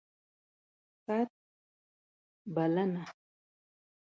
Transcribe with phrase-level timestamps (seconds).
[1.09, 1.31] ست...
[2.55, 3.05] بلنه